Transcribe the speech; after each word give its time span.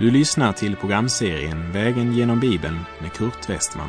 Du 0.00 0.10
lyssnar 0.10 0.52
till 0.52 0.76
programserien 0.76 1.72
Vägen 1.72 2.12
genom 2.12 2.40
Bibeln 2.40 2.78
med 3.00 3.12
Kurt 3.12 3.50
Westman. 3.50 3.88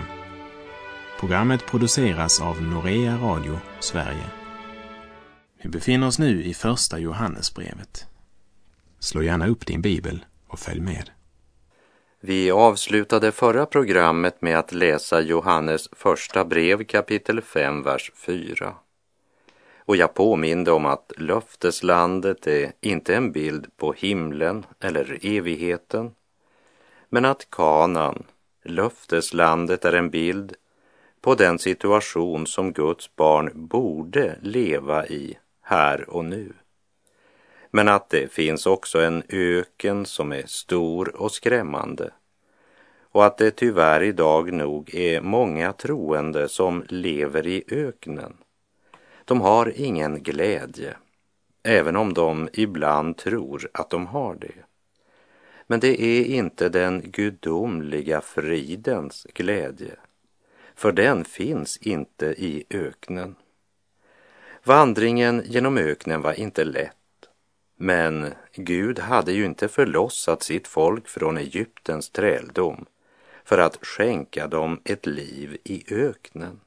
Programmet 1.20 1.66
produceras 1.66 2.42
av 2.42 2.62
Norea 2.62 3.18
Radio 3.18 3.60
Sverige. 3.80 4.26
Vi 5.64 5.70
befinner 5.70 6.08
oss 6.08 6.20
nu 6.20 6.44
i 6.44 6.54
Första 6.54 7.00
Johannesbrevet. 7.00 8.06
Slå 9.00 9.22
gärna 9.22 9.48
upp 9.48 9.66
din 9.66 9.82
bibel 9.82 10.26
och 10.48 10.60
följ 10.60 10.82
med. 10.82 11.10
Vi 12.22 12.52
avslutade 12.52 13.32
förra 13.32 13.66
programmet 13.66 14.42
med 14.42 14.60
att 14.60 14.72
läsa 14.72 15.22
Johannes 15.22 15.90
första 15.92 16.46
brev 16.46 16.84
kapitel 16.84 17.42
5, 17.42 17.84
vers 17.84 18.12
4. 18.16 18.74
Och 19.86 19.96
jag 19.96 20.14
påminde 20.14 20.72
om 20.72 20.86
att 20.86 21.12
löfteslandet 21.18 22.48
är 22.48 22.72
inte 22.82 23.16
en 23.16 23.32
bild 23.32 23.78
på 23.78 23.94
himlen 23.94 24.66
eller 24.80 25.20
evigheten, 25.22 26.12
men 27.10 27.26
att 27.26 27.50
kanan, 27.50 28.24
löfteslandet, 28.64 29.86
är 29.86 29.94
en 29.94 30.10
bild 30.10 30.56
på 31.22 31.36
den 31.36 31.60
situation 31.60 32.48
som 32.48 32.74
Guds 32.74 33.16
barn 33.16 33.52
borde 33.54 34.36
leva 34.42 35.08
i 35.08 35.38
här 35.62 36.10
och 36.10 36.26
nu. 36.26 36.54
Men 37.72 37.88
att 37.88 38.10
det 38.10 38.32
finns 38.32 38.66
också 38.66 39.02
en 39.02 39.24
öken 39.30 40.06
som 40.06 40.32
är 40.32 40.44
stor 40.46 41.16
och 41.16 41.32
skrämmande 41.32 42.12
och 43.12 43.26
att 43.26 43.38
det 43.38 43.52
tyvärr 43.52 44.04
idag 44.04 44.54
nog 44.54 44.96
är 44.96 45.22
många 45.22 45.74
troende 45.74 46.50
som 46.50 46.84
lever 46.88 47.48
i 47.48 47.64
öknen 47.68 48.38
de 49.32 49.42
har 49.42 49.74
ingen 49.76 50.24
glädje, 50.24 50.96
även 51.64 51.96
om 51.96 52.14
de 52.14 52.50
ibland 52.54 53.18
tror 53.18 53.70
att 53.74 53.90
de 53.90 54.08
har 54.08 54.36
det. 54.36 54.66
Men 55.68 55.80
det 55.80 56.02
är 56.02 56.26
inte 56.26 56.70
den 56.70 57.02
gudomliga 57.12 58.22
fridens 58.22 59.28
glädje, 59.34 59.96
för 60.76 60.92
den 60.92 61.26
finns 61.26 61.78
inte 61.78 62.26
i 62.26 62.64
öknen. 62.70 63.36
Vandringen 64.64 65.44
genom 65.46 65.78
öknen 65.78 66.22
var 66.22 66.40
inte 66.40 66.64
lätt, 66.64 67.30
men 67.78 68.34
Gud 68.54 69.00
hade 69.00 69.32
ju 69.32 69.46
inte 69.46 69.68
förlossat 69.68 70.44
sitt 70.44 70.68
folk 70.68 71.08
från 71.08 71.38
Egyptens 71.38 72.10
träldom 72.10 72.86
för 73.44 73.58
att 73.58 73.86
skänka 73.86 74.48
dem 74.48 74.82
ett 74.84 75.06
liv 75.06 75.58
i 75.64 75.94
öknen. 75.94 76.60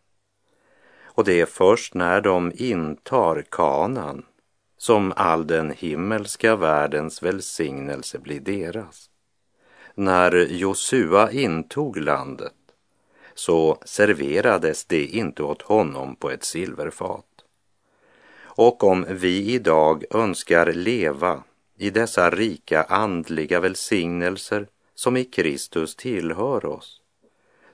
Och 1.15 1.25
det 1.25 1.41
är 1.41 1.47
först 1.47 1.95
när 1.95 2.21
de 2.21 2.53
intar 2.55 3.45
kanan 3.51 4.25
som 4.79 5.13
all 5.17 5.47
den 5.47 5.71
himmelska 5.71 6.57
världens 6.57 7.23
välsignelse 7.23 8.19
blir 8.19 8.41
deras. 8.41 9.11
När 9.95 10.33
Josua 10.33 11.31
intog 11.31 11.97
landet 11.97 12.53
så 13.35 13.79
serverades 13.85 14.85
det 14.85 15.07
inte 15.07 15.43
åt 15.43 15.63
honom 15.63 16.17
på 16.17 16.31
ett 16.31 16.45
silverfat. 16.45 17.27
Och 18.57 18.85
om 18.85 19.07
vi 19.09 19.53
idag 19.53 20.05
önskar 20.11 20.73
leva 20.73 21.43
i 21.79 21.91
dessa 21.91 22.31
rika 22.31 22.83
andliga 22.83 23.61
välsignelser 23.61 24.67
som 24.95 25.17
i 25.17 25.25
Kristus 25.25 25.97
tillhör 25.97 26.67
oss, 26.67 27.01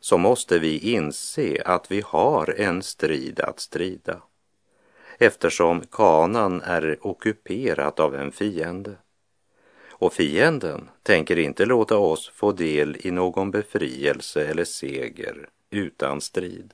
så 0.00 0.18
måste 0.18 0.58
vi 0.58 0.78
inse 0.78 1.62
att 1.64 1.90
vi 1.90 2.02
har 2.06 2.54
en 2.60 2.82
strid 2.82 3.40
att 3.40 3.60
strida 3.60 4.22
eftersom 5.18 5.82
kanan 5.90 6.60
är 6.60 6.98
ockuperat 7.00 8.00
av 8.00 8.14
en 8.14 8.32
fiende. 8.32 8.96
Och 9.88 10.12
fienden 10.12 10.88
tänker 11.02 11.38
inte 11.38 11.64
låta 11.64 11.98
oss 11.98 12.30
få 12.34 12.52
del 12.52 12.96
i 13.00 13.10
någon 13.10 13.50
befrielse 13.50 14.46
eller 14.46 14.64
seger 14.64 15.48
utan 15.70 16.20
strid. 16.20 16.72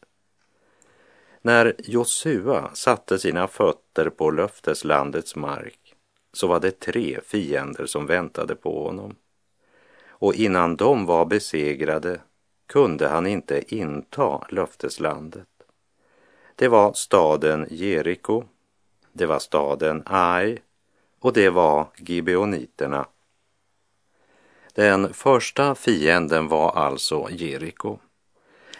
När 1.43 1.75
Josua 1.79 2.71
satte 2.75 3.19
sina 3.19 3.49
fötter 3.49 4.11
på 4.11 4.31
löfteslandets 4.31 5.37
mark 5.37 5.95
så 6.33 6.47
var 6.47 6.61
det 6.61 6.81
tre 6.81 7.21
fiender 7.27 7.87
som 7.87 8.07
väntade 8.07 8.55
på 8.55 8.85
honom. 8.85 9.17
Och 10.09 10.35
innan 10.35 10.77
de 10.77 11.07
var 11.07 11.25
besegrade 11.25 12.21
kunde 12.67 13.09
han 13.09 13.27
inte 13.27 13.75
inta 13.75 14.47
löfteslandet. 14.49 15.49
Det 16.55 16.69
var 16.69 16.93
staden 16.93 17.67
Jeriko, 17.71 18.45
det 19.13 19.27
var 19.27 19.39
staden 19.39 20.03
Ai 20.07 20.59
och 21.21 21.33
det 21.33 21.51
var 21.51 21.89
Gibeoniterna. 21.97 23.07
Den 24.75 25.15
första 25.15 25.75
fienden 25.75 26.49
var 26.49 26.71
alltså 26.71 27.29
Jeriko. 27.31 27.99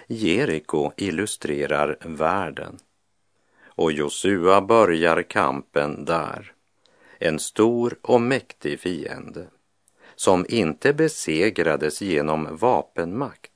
Jeriko 0.07 0.93
illustrerar 0.97 1.99
världen 2.01 2.79
och 3.65 3.93
Josua 3.93 4.61
börjar 4.61 5.23
kampen 5.23 6.05
där. 6.05 6.53
En 7.19 7.39
stor 7.39 7.99
och 8.03 8.21
mäktig 8.21 8.81
fiende 8.81 9.47
som 10.17 10.47
inte 10.49 10.93
besegrades 10.93 12.03
genom 12.03 12.57
vapenmakt 12.57 13.53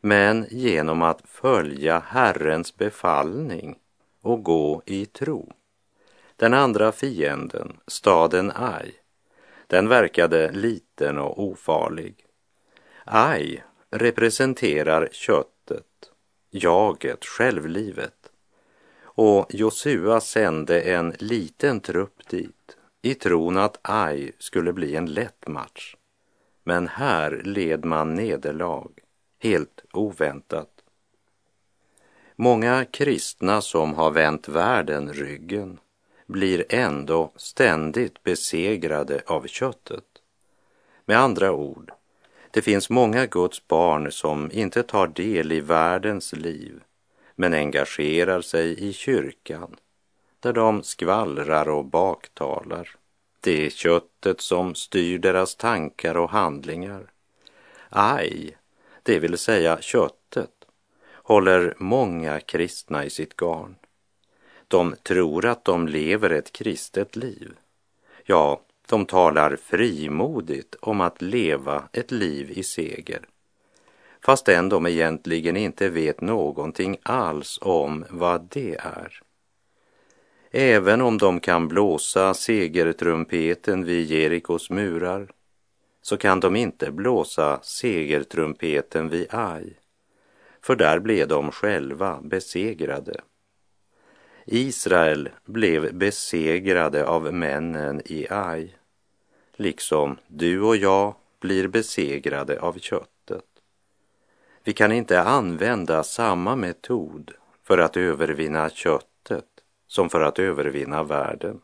men 0.00 0.46
genom 0.50 1.02
att 1.02 1.22
följa 1.24 2.02
Herrens 2.06 2.76
befallning 2.76 3.78
och 4.22 4.42
gå 4.42 4.82
i 4.86 5.06
tro. 5.06 5.52
Den 6.36 6.54
andra 6.54 6.92
fienden, 6.92 7.76
staden 7.86 8.52
Ai, 8.54 8.92
den 9.66 9.88
verkade 9.88 10.52
liten 10.52 11.18
och 11.18 11.42
ofarlig. 11.42 12.26
Ai 13.04 13.62
representerar 13.90 15.08
köttet, 15.12 16.10
jaget, 16.50 17.24
självlivet. 17.24 18.32
Och 19.02 19.46
Josua 19.54 20.20
sände 20.20 20.80
en 20.80 21.14
liten 21.18 21.80
trupp 21.80 22.28
dit 22.28 22.76
i 23.02 23.14
tron 23.14 23.56
att 23.56 23.78
Ai 23.82 24.32
skulle 24.38 24.72
bli 24.72 24.96
en 24.96 25.06
lätt 25.06 25.48
match. 25.48 25.96
Men 26.64 26.88
här 26.88 27.40
led 27.44 27.84
man 27.84 28.14
nederlag 28.14 28.99
helt 29.40 29.84
oväntat. 29.92 30.68
Många 32.36 32.84
kristna 32.84 33.60
som 33.60 33.94
har 33.94 34.10
vänt 34.10 34.48
världen 34.48 35.12
ryggen 35.12 35.78
blir 36.26 36.64
ändå 36.68 37.32
ständigt 37.36 38.22
besegrade 38.22 39.22
av 39.26 39.46
köttet. 39.46 40.04
Med 41.04 41.18
andra 41.18 41.52
ord, 41.52 41.92
det 42.50 42.62
finns 42.62 42.90
många 42.90 43.26
Guds 43.26 43.68
barn 43.68 44.12
som 44.12 44.50
inte 44.52 44.82
tar 44.82 45.06
del 45.06 45.52
i 45.52 45.60
världens 45.60 46.32
liv 46.32 46.82
men 47.34 47.54
engagerar 47.54 48.40
sig 48.40 48.88
i 48.88 48.92
kyrkan 48.92 49.76
där 50.40 50.52
de 50.52 50.82
skvallrar 50.82 51.68
och 51.68 51.84
baktalar. 51.84 52.88
Det 53.40 53.66
är 53.66 53.70
köttet 53.70 54.40
som 54.40 54.74
styr 54.74 55.18
deras 55.18 55.56
tankar 55.56 56.16
och 56.16 56.30
handlingar. 56.30 57.12
Aj, 57.88 58.56
det 59.02 59.18
vill 59.18 59.38
säga 59.38 59.80
köttet, 59.80 60.50
håller 61.12 61.74
många 61.78 62.40
kristna 62.40 63.04
i 63.04 63.10
sitt 63.10 63.36
garn. 63.36 63.76
De 64.68 64.94
tror 65.02 65.46
att 65.46 65.64
de 65.64 65.88
lever 65.88 66.30
ett 66.30 66.52
kristet 66.52 67.16
liv. 67.16 67.52
Ja, 68.24 68.60
de 68.88 69.06
talar 69.06 69.56
frimodigt 69.56 70.74
om 70.80 71.00
att 71.00 71.22
leva 71.22 71.88
ett 71.92 72.10
liv 72.10 72.50
i 72.50 72.62
seger 72.62 73.26
fastän 74.24 74.68
de 74.68 74.86
egentligen 74.86 75.56
inte 75.56 75.88
vet 75.88 76.20
någonting 76.20 76.96
alls 77.02 77.58
om 77.62 78.04
vad 78.10 78.48
det 78.50 78.74
är. 78.74 79.20
Även 80.50 81.00
om 81.00 81.18
de 81.18 81.40
kan 81.40 81.68
blåsa 81.68 82.34
segertrumpeten 82.34 83.84
vid 83.84 84.10
Jerikos 84.10 84.70
murar 84.70 85.30
så 86.02 86.16
kan 86.16 86.40
de 86.40 86.56
inte 86.56 86.90
blåsa 86.90 87.60
segertrumpeten 87.62 89.08
vid 89.08 89.34
Ai, 89.34 89.74
för 90.60 90.76
där 90.76 90.98
blev 90.98 91.28
de 91.28 91.52
själva 91.52 92.20
besegrade. 92.22 93.20
Israel 94.46 95.28
blev 95.44 95.94
besegrade 95.94 97.06
av 97.06 97.34
männen 97.34 98.02
i 98.04 98.26
Ai, 98.30 98.74
liksom 99.56 100.16
du 100.26 100.60
och 100.60 100.76
jag 100.76 101.14
blir 101.40 101.68
besegrade 101.68 102.60
av 102.60 102.78
köttet. 102.78 103.44
Vi 104.64 104.72
kan 104.72 104.92
inte 104.92 105.22
använda 105.22 106.02
samma 106.02 106.56
metod 106.56 107.32
för 107.62 107.78
att 107.78 107.96
övervinna 107.96 108.70
köttet 108.70 109.46
som 109.86 110.10
för 110.10 110.20
att 110.20 110.38
övervinna 110.38 111.02
världen. 111.02 111.60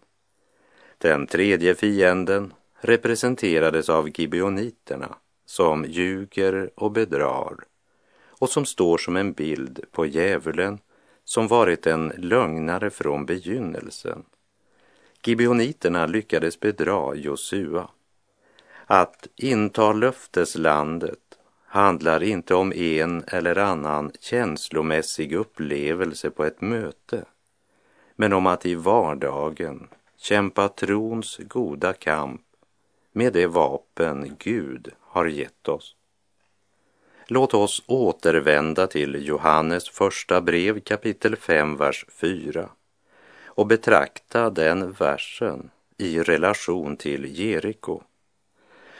Den 0.98 1.26
tredje 1.26 1.74
fienden 1.74 2.52
representerades 2.80 3.88
av 3.88 4.20
gibeoniterna 4.20 5.16
som 5.46 5.84
ljuger 5.84 6.70
och 6.74 6.92
bedrar 6.92 7.54
och 8.38 8.48
som 8.48 8.64
står 8.64 8.98
som 8.98 9.16
en 9.16 9.32
bild 9.32 9.84
på 9.92 10.06
djävulen 10.06 10.78
som 11.24 11.48
varit 11.48 11.86
en 11.86 12.12
lögnare 12.16 12.90
från 12.90 13.26
begynnelsen. 13.26 14.24
Gibeoniterna 15.24 16.06
lyckades 16.06 16.60
bedra 16.60 17.14
Josua. 17.14 17.88
Att 18.86 19.26
inta 19.36 19.92
löfteslandet 19.92 21.38
handlar 21.66 22.22
inte 22.22 22.54
om 22.54 22.72
en 22.72 23.24
eller 23.26 23.58
annan 23.58 24.12
känslomässig 24.20 25.32
upplevelse 25.32 26.30
på 26.30 26.44
ett 26.44 26.60
möte, 26.60 27.24
men 28.16 28.32
om 28.32 28.46
att 28.46 28.66
i 28.66 28.74
vardagen 28.74 29.88
kämpa 30.16 30.68
trons 30.68 31.40
goda 31.48 31.92
kamp 31.92 32.45
med 33.16 33.32
det 33.32 33.46
vapen 33.46 34.36
Gud 34.38 34.88
har 35.00 35.26
gett 35.26 35.68
oss. 35.68 35.96
Låt 37.26 37.54
oss 37.54 37.82
återvända 37.86 38.86
till 38.86 39.26
Johannes 39.26 39.88
första 39.88 40.40
brev 40.40 40.80
kapitel 40.80 41.36
5, 41.36 41.76
vers 41.76 42.04
4 42.08 42.68
och 43.44 43.66
betrakta 43.66 44.50
den 44.50 44.92
versen 44.92 45.70
i 45.98 46.22
relation 46.22 46.96
till 46.96 47.38
Jeriko. 47.40 48.02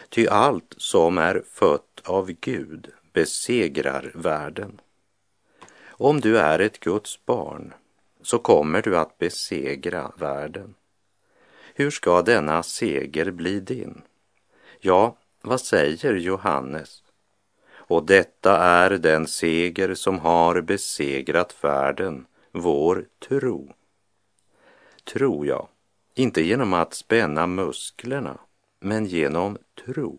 Ty 0.08 0.26
allt 0.26 0.74
som 0.76 1.18
är 1.18 1.42
fött 1.52 2.02
av 2.04 2.32
Gud 2.40 2.88
besegrar 3.12 4.12
världen. 4.14 4.80
Om 5.86 6.20
du 6.20 6.38
är 6.38 6.58
ett 6.58 6.80
Guds 6.80 7.26
barn 7.26 7.74
så 8.22 8.38
kommer 8.38 8.82
du 8.82 8.98
att 8.98 9.18
besegra 9.18 10.12
världen. 10.16 10.74
Hur 11.78 11.90
ska 11.90 12.22
denna 12.22 12.62
seger 12.62 13.30
bli 13.30 13.60
din? 13.60 14.02
Ja, 14.80 15.16
vad 15.42 15.60
säger 15.60 16.14
Johannes? 16.14 17.02
Och 17.68 18.06
detta 18.06 18.56
är 18.56 18.90
den 18.90 19.26
seger 19.26 19.94
som 19.94 20.18
har 20.18 20.60
besegrat 20.60 21.64
världen, 21.64 22.26
vår 22.52 23.04
tro. 23.28 23.72
Tror 25.04 25.46
jag, 25.46 25.68
inte 26.14 26.42
genom 26.42 26.72
att 26.72 26.94
spänna 26.94 27.46
musklerna, 27.46 28.38
men 28.80 29.06
genom 29.06 29.58
tro. 29.84 30.18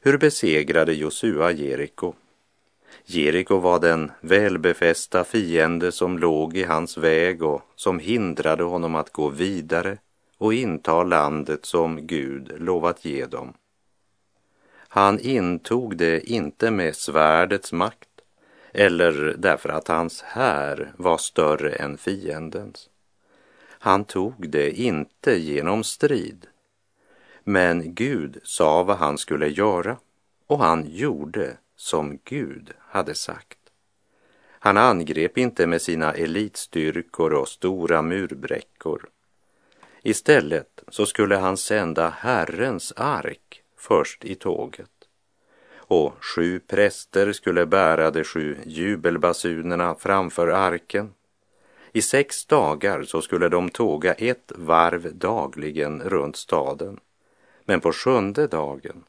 Hur 0.00 0.18
besegrade 0.18 0.92
Josua 0.92 1.52
Jeriko? 1.52 2.14
Jeriko 3.04 3.58
var 3.58 3.78
den 3.80 4.12
välbefästa 4.20 5.24
fiende 5.24 5.92
som 5.92 6.18
låg 6.18 6.56
i 6.56 6.62
hans 6.62 6.98
väg 6.98 7.42
och 7.42 7.62
som 7.76 7.98
hindrade 7.98 8.62
honom 8.62 8.94
att 8.94 9.12
gå 9.12 9.28
vidare 9.28 9.98
och 10.38 10.54
inta 10.54 11.02
landet 11.02 11.64
som 11.64 12.06
Gud 12.06 12.52
lovat 12.56 13.04
ge 13.04 13.26
dem. 13.26 13.54
Han 14.88 15.18
intog 15.18 15.96
det 15.96 16.30
inte 16.30 16.70
med 16.70 16.96
svärdets 16.96 17.72
makt 17.72 18.08
eller 18.72 19.34
därför 19.38 19.68
att 19.68 19.88
hans 19.88 20.22
här 20.22 20.92
var 20.96 21.18
större 21.18 21.72
än 21.72 21.98
fiendens. 21.98 22.88
Han 23.68 24.04
tog 24.04 24.50
det 24.50 24.70
inte 24.70 25.38
genom 25.38 25.84
strid. 25.84 26.46
Men 27.44 27.94
Gud 27.94 28.40
sa 28.42 28.82
vad 28.82 28.96
han 28.96 29.18
skulle 29.18 29.48
göra 29.48 29.96
och 30.46 30.58
han 30.58 30.86
gjorde 30.88 31.56
som 31.76 32.18
Gud 32.24 32.72
hade 32.78 33.14
sagt. 33.14 33.58
Han 34.48 34.76
angrep 34.76 35.38
inte 35.38 35.66
med 35.66 35.82
sina 35.82 36.12
elitstyrkor 36.12 37.32
och 37.32 37.48
stora 37.48 38.02
murbräckor. 38.02 39.08
Istället 40.06 40.84
så 40.88 41.06
skulle 41.06 41.36
han 41.36 41.56
sända 41.56 42.08
Herrens 42.08 42.92
ark 42.96 43.62
först 43.76 44.24
i 44.24 44.34
tåget. 44.34 44.90
Och 45.76 46.24
sju 46.24 46.60
präster 46.60 47.32
skulle 47.32 47.66
bära 47.66 48.10
de 48.10 48.24
sju 48.24 48.56
jubelbasunerna 48.66 49.94
framför 49.94 50.48
arken. 50.48 51.14
I 51.92 52.02
sex 52.02 52.46
dagar 52.46 53.02
så 53.02 53.22
skulle 53.22 53.48
de 53.48 53.68
tåga 53.68 54.12
ett 54.12 54.52
varv 54.54 55.14
dagligen 55.14 56.02
runt 56.02 56.36
staden. 56.36 57.00
Men 57.64 57.80
på 57.80 57.92
sjunde 57.92 58.46
dagen, 58.46 59.04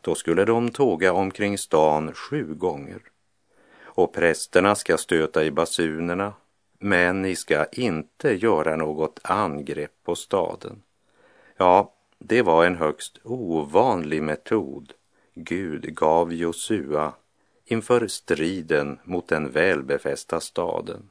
då 0.00 0.14
skulle 0.14 0.44
de 0.44 0.70
tåga 0.70 1.12
omkring 1.12 1.58
stan 1.58 2.12
sju 2.14 2.54
gånger. 2.54 3.00
Och 3.82 4.14
prästerna 4.14 4.74
ska 4.74 4.96
stöta 4.98 5.44
i 5.44 5.50
basunerna, 5.50 6.32
men 6.78 7.22
ni 7.22 7.36
ska 7.36 7.64
inte 7.64 8.30
göra 8.30 8.76
något 8.76 9.20
angrepp 9.24 10.04
på 10.04 10.14
staden. 10.14 10.82
Ja, 11.56 11.94
det 12.18 12.42
var 12.42 12.64
en 12.64 12.76
högst 12.76 13.18
ovanlig 13.24 14.22
metod 14.22 14.92
Gud 15.34 15.94
gav 15.94 16.32
Josua 16.32 17.12
inför 17.64 18.06
striden 18.06 18.98
mot 19.04 19.28
den 19.28 19.50
välbefästa 19.50 20.40
staden. 20.40 21.10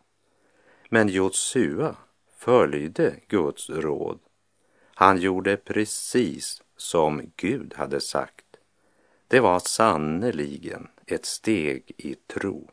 Men 0.89 1.07
Josua 1.07 1.95
följde 2.37 3.15
Guds 3.27 3.69
råd. 3.69 4.19
Han 4.93 5.17
gjorde 5.17 5.57
precis 5.57 6.63
som 6.77 7.31
Gud 7.35 7.73
hade 7.77 8.01
sagt. 8.01 8.45
Det 9.27 9.39
var 9.39 9.59
sannerligen 9.59 10.87
ett 11.05 11.25
steg 11.25 11.91
i 11.97 12.15
tro. 12.15 12.69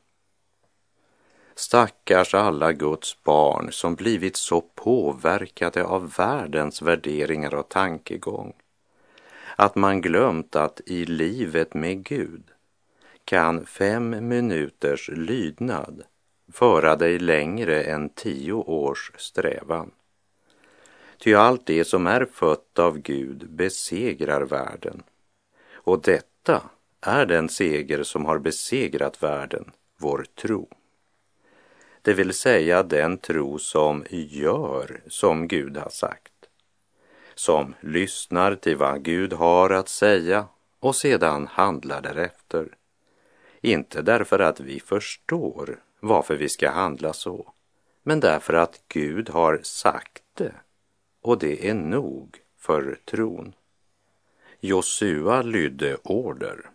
Stackars 1.56 2.34
alla 2.34 2.72
Guds 2.72 3.22
barn 3.22 3.72
som 3.72 3.94
blivit 3.94 4.36
så 4.36 4.60
påverkade 4.60 5.84
av 5.84 6.12
världens 6.16 6.82
värderingar 6.82 7.54
och 7.54 7.68
tankegång 7.68 8.52
att 9.56 9.74
man 9.74 10.00
glömt 10.00 10.56
att 10.56 10.80
i 10.86 11.04
livet 11.04 11.74
med 11.74 12.04
Gud 12.04 12.42
kan 13.24 13.66
fem 13.66 14.28
minuters 14.28 15.08
lydnad 15.08 16.02
föra 16.52 16.96
dig 16.96 17.18
längre 17.18 17.82
än 17.82 18.08
tio 18.08 18.52
års 18.52 19.12
strävan. 19.16 19.90
Ty 21.18 21.34
allt 21.34 21.66
det 21.66 21.84
som 21.84 22.06
är 22.06 22.24
fött 22.24 22.78
av 22.78 22.98
Gud 22.98 23.50
besegrar 23.50 24.42
världen. 24.42 25.02
Och 25.72 26.02
detta 26.02 26.62
är 27.00 27.26
den 27.26 27.48
seger 27.48 28.02
som 28.02 28.24
har 28.24 28.38
besegrat 28.38 29.22
världen, 29.22 29.70
vår 29.98 30.26
tro. 30.42 30.68
Det 32.04 32.14
vill 32.14 32.34
säga 32.34 32.82
den 32.82 33.18
tro 33.18 33.58
som 33.58 34.04
gör 34.10 35.00
som 35.06 35.48
Gud 35.48 35.76
har 35.76 35.90
sagt 35.90 36.30
som 37.34 37.74
lyssnar 37.80 38.54
till 38.54 38.76
vad 38.76 39.02
Gud 39.02 39.32
har 39.32 39.70
att 39.70 39.88
säga 39.88 40.48
och 40.80 40.96
sedan 40.96 41.46
handlar 41.46 42.02
därefter. 42.02 42.68
Inte 43.60 44.02
därför 44.02 44.38
att 44.38 44.60
vi 44.60 44.80
förstår 44.80 45.82
varför 46.00 46.36
vi 46.36 46.48
ska 46.48 46.70
handla 46.70 47.12
så, 47.12 47.52
men 48.02 48.20
därför 48.20 48.54
att 48.54 48.82
Gud 48.88 49.28
har 49.28 49.60
sagt 49.62 50.22
det 50.34 50.54
och 51.20 51.38
det 51.38 51.68
är 51.68 51.74
nog 51.74 52.38
för 52.58 52.98
tron. 53.04 53.54
Josua 54.60 55.42
lydde 55.42 55.96
order. 56.02 56.70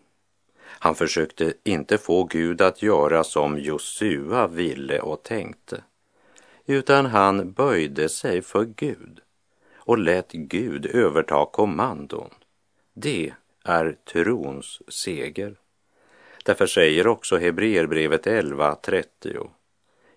Han 0.79 0.95
försökte 0.95 1.53
inte 1.63 1.97
få 1.97 2.23
Gud 2.23 2.61
att 2.61 2.81
göra 2.81 3.23
som 3.23 3.59
Josua 3.59 4.47
ville 4.47 4.99
och 4.99 5.23
tänkte, 5.23 5.83
utan 6.65 7.05
han 7.05 7.51
böjde 7.51 8.09
sig 8.09 8.41
för 8.41 8.65
Gud 8.65 9.19
och 9.75 9.97
lät 9.97 10.31
Gud 10.31 10.85
överta 10.85 11.45
kommandon. 11.45 12.29
Det 12.93 13.33
är 13.63 13.97
trons 14.13 14.81
seger. 14.87 15.55
Därför 16.45 16.67
säger 16.67 17.07
också 17.07 17.37
Hebreerbrevet 17.37 18.25
11.30 18.25 19.49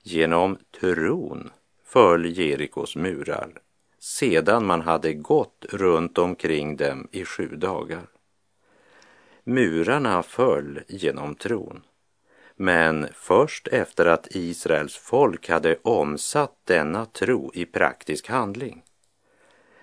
Genom 0.02 0.58
tron 0.80 1.50
föll 1.84 2.38
Jerikos 2.38 2.96
murar 2.96 3.60
sedan 3.98 4.66
man 4.66 4.80
hade 4.80 5.14
gått 5.14 5.64
runt 5.68 6.18
omkring 6.18 6.76
dem 6.76 7.08
i 7.12 7.24
sju 7.24 7.46
dagar. 7.56 8.11
Murarna 9.44 10.22
föll 10.22 10.80
genom 10.88 11.34
tron. 11.34 11.82
Men 12.56 13.08
först 13.14 13.68
efter 13.68 14.06
att 14.06 14.26
Israels 14.30 14.96
folk 14.96 15.48
hade 15.48 15.76
omsatt 15.82 16.56
denna 16.64 17.04
tro 17.04 17.50
i 17.54 17.66
praktisk 17.66 18.28
handling. 18.28 18.82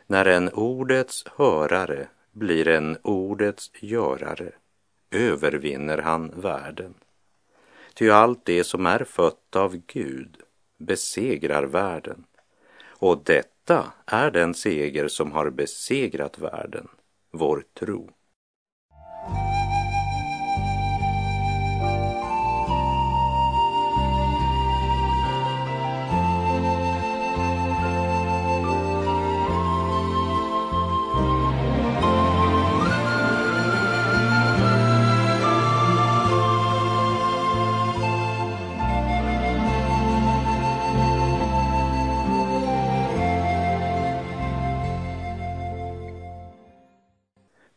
När 0.07 0.25
en 0.25 0.49
ordets 0.49 1.25
hörare 1.37 2.07
blir 2.31 2.67
en 2.67 2.97
ordets 3.03 3.71
görare 3.81 4.51
övervinner 5.11 5.97
han 5.97 6.41
världen. 6.41 6.93
Ty 7.93 8.09
allt 8.09 8.45
det 8.45 8.63
som 8.63 8.85
är 8.85 9.03
fött 9.03 9.55
av 9.55 9.75
Gud 9.87 10.37
besegrar 10.77 11.63
världen. 11.63 12.25
Och 12.85 13.23
detta 13.23 13.93
är 14.05 14.31
den 14.31 14.53
seger 14.53 15.07
som 15.07 15.31
har 15.31 15.49
besegrat 15.49 16.39
världen, 16.39 16.87
vår 17.31 17.63
tro. 17.73 18.09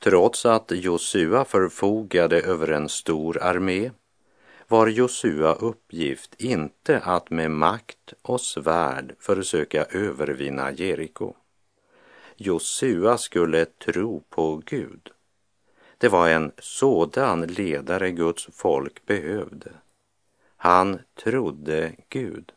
Trots 0.04 0.47
att 0.47 0.71
Josua 0.71 1.44
förfogade 1.44 2.40
över 2.40 2.68
en 2.68 2.88
stor 2.88 3.42
armé 3.42 3.90
var 4.68 4.87
Josua 4.87 5.54
uppgift 5.54 6.35
inte 6.38 6.99
att 6.99 7.30
med 7.30 7.50
makt 7.50 8.12
och 8.23 8.40
svärd 8.40 9.14
försöka 9.21 9.85
övervinna 9.85 10.73
Jeriko. 10.73 11.35
Josua 12.37 13.18
skulle 13.18 13.64
tro 13.64 14.21
på 14.30 14.62
Gud. 14.66 15.11
Det 15.99 16.09
var 16.09 16.28
en 16.28 16.52
sådan 16.59 17.42
ledare 17.47 18.11
Guds 18.11 18.49
folk 18.52 19.06
behövde. 19.06 19.71
Han 20.56 20.99
trodde 21.25 21.92
Gud. 22.09 22.52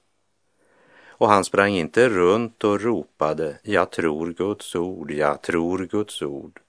Och 1.08 1.30
han 1.30 1.46
sprang 1.46 1.74
inte 1.74 2.10
runt 2.10 2.64
och 2.64 2.82
ropade 2.82 3.58
”Jag 3.64 3.92
tror 3.92 4.34
Guds 4.34 4.75
ord, 4.75 5.12
jag 5.12 5.42
tror 5.42 5.86
Guds 5.86 6.22
ord” 6.22 6.62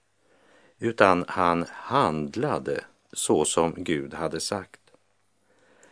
utan 0.79 1.25
han 1.27 1.65
handlade 1.69 2.83
så 3.13 3.45
som 3.45 3.73
Gud 3.77 4.13
hade 4.13 4.39
sagt. 4.39 4.79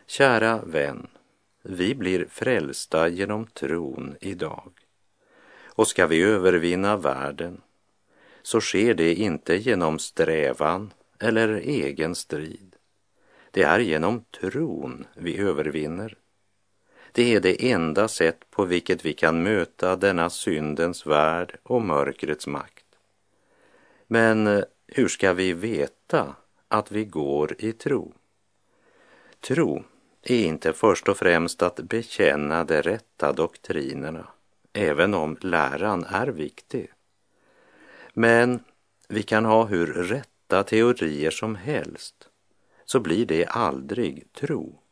Kära 0.06 0.60
vän, 0.64 1.06
vi 1.62 1.94
blir 1.94 2.26
frälsta 2.30 3.08
genom 3.08 3.46
tron 3.46 4.16
idag. 4.20 4.72
Och 5.64 5.88
ska 5.88 6.06
vi 6.06 6.22
övervinna 6.22 6.96
världen 6.96 7.60
så 8.42 8.60
sker 8.60 8.94
det 8.94 9.14
inte 9.14 9.56
genom 9.56 9.98
strävan 9.98 10.92
eller 11.18 11.48
egen 11.48 12.14
strid. 12.14 12.76
Det 13.50 13.62
är 13.62 13.78
genom 13.78 14.24
tron 14.40 15.06
vi 15.14 15.38
övervinner. 15.38 16.16
Det 17.12 17.34
är 17.34 17.40
det 17.40 17.70
enda 17.70 18.08
sätt 18.08 18.50
på 18.50 18.64
vilket 18.64 19.04
vi 19.04 19.12
kan 19.12 19.42
möta 19.42 19.96
denna 19.96 20.30
syndens 20.30 21.06
värld 21.06 21.58
och 21.62 21.82
mörkrets 21.82 22.46
makt. 22.46 22.84
Men 24.06 24.64
hur 24.86 25.08
ska 25.08 25.32
vi 25.32 25.52
veta 25.52 26.36
att 26.68 26.92
vi 26.92 27.04
går 27.04 27.54
i 27.58 27.72
tro? 27.72 28.14
Tro 29.40 29.84
är 30.22 30.44
inte 30.44 30.72
först 30.72 31.08
och 31.08 31.16
främst 31.16 31.62
att 31.62 31.76
bekänna 31.76 32.64
de 32.64 32.82
rätta 32.82 33.32
doktrinerna, 33.32 34.28
även 34.72 35.14
om 35.14 35.36
läran 35.40 36.04
är 36.04 36.26
viktig. 36.26 36.92
Men 38.12 38.64
vi 39.08 39.22
kan 39.22 39.44
ha 39.44 39.64
hur 39.64 39.86
rätta 39.86 40.62
teorier 40.62 41.30
som 41.30 41.56
helst, 41.56 42.28
så 42.84 43.00
blir 43.00 43.26
det 43.26 43.46
aldrig 43.46 44.32
tro 44.32 44.82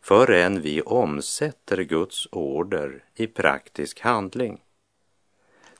förrän 0.00 0.60
vi 0.60 0.82
omsätter 0.82 1.82
Guds 1.82 2.28
order 2.32 3.04
i 3.14 3.26
praktisk 3.26 4.00
handling. 4.00 4.60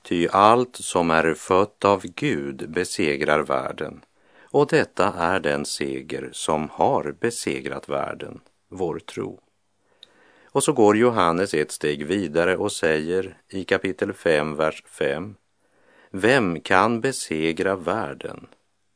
Ty 0.01 0.27
allt 0.27 0.75
som 0.75 1.11
är 1.11 1.33
fött 1.33 1.85
av 1.85 2.01
Gud 2.03 2.71
besegrar 2.71 3.39
världen 3.39 4.01
och 4.51 4.67
detta 4.67 5.13
är 5.13 5.39
den 5.39 5.65
seger 5.65 6.29
som 6.31 6.69
har 6.69 7.15
besegrat 7.19 7.89
världen, 7.89 8.41
vår 8.69 8.99
tro. 8.99 9.39
Och 10.51 10.63
så 10.63 10.73
går 10.73 10.97
Johannes 10.97 11.53
ett 11.53 11.71
steg 11.71 12.05
vidare 12.05 12.57
och 12.57 12.71
säger 12.71 13.37
i 13.49 13.63
kapitel 13.63 14.13
5, 14.13 14.55
vers 14.55 14.83
5. 14.87 15.35
Vem 16.11 16.61
kan 16.61 17.01
besegra 17.01 17.75
världen 17.75 18.47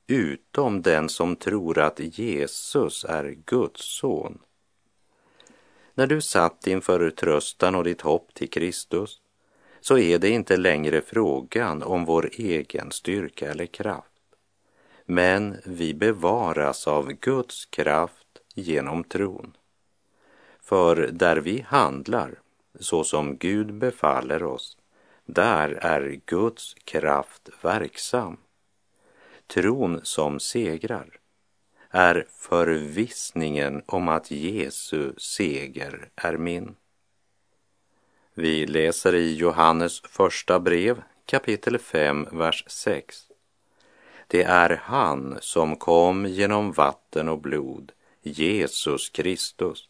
utom 0.08 0.82
den 0.82 1.10
som 1.10 1.36
tror 1.36 1.80
att 1.80 2.00
Jesus 2.00 3.06
är 3.10 3.36
Guds 3.46 4.00
son? 4.00 4.40
När 5.94 6.08
du 6.08 6.22
satt 6.22 6.68
inför 6.68 7.10
tröstan 7.10 7.76
och 7.76 7.84
ditt 7.84 8.02
hopp 8.02 8.34
till 8.34 8.50
Kristus 8.50 9.22
så 9.84 9.98
är 9.98 10.20
det 10.20 10.30
inte 10.30 10.58
längre 10.58 11.02
frågan 11.02 11.84
om 11.84 12.06
vår 12.06 12.30
egen 12.34 12.92
styrka 12.92 13.52
eller 13.52 13.66
kraft. 13.66 14.22
Men 15.06 15.58
vi 15.66 15.94
bevaras 15.94 16.88
av 16.88 17.12
Guds 17.12 17.66
kraft 17.66 18.28
genom 18.56 19.04
tron. 19.04 19.58
För 20.62 20.96
där 20.96 21.38
vi 21.38 21.62
handlar 21.62 22.40
så 22.80 23.04
som 23.04 23.38
Gud 23.38 23.74
befaller 23.74 24.44
oss, 24.44 24.78
där 25.26 25.70
är 25.70 26.20
Guds 26.26 26.74
kraft 26.84 27.50
verksam. 27.62 28.38
Tron 29.48 30.00
som 30.04 30.40
segrar 30.40 31.20
är 31.90 32.28
förvissningen 32.30 33.84
om 33.86 34.08
att 34.08 34.32
Jesu 34.32 35.14
seger 35.18 36.10
är 36.16 36.38
min. 36.38 36.76
Vi 38.36 38.68
läser 38.68 39.16
i 39.16 39.36
Johannes 39.36 40.02
första 40.02 40.60
brev 40.60 41.02
kapitel 41.26 41.80
5, 41.80 42.28
vers 42.32 42.64
6. 42.68 43.28
Det 44.28 44.44
är 44.44 44.82
han 44.84 45.38
som 45.42 45.76
kom 45.76 46.26
genom 46.26 46.72
vatten 46.72 47.30
och 47.30 47.40
blod, 47.40 47.92
Jesus 48.22 49.10
Kristus, 49.10 49.90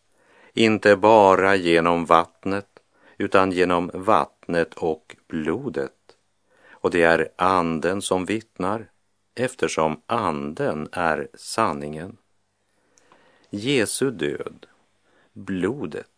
inte 0.53 0.95
bara 0.95 1.55
genom 1.55 2.05
vattnet 2.05 2.79
utan 3.17 3.51
genom 3.51 3.91
vattnet 3.93 4.73
och 4.73 5.15
blodet. 5.27 6.15
Och 6.71 6.91
det 6.91 7.03
är 7.03 7.29
anden 7.35 8.01
som 8.01 8.25
vittnar, 8.25 8.89
eftersom 9.35 10.01
anden 10.05 10.89
är 10.91 11.27
sanningen. 11.33 12.17
Jesu 13.49 14.11
död, 14.11 14.65
blodet, 15.33 16.12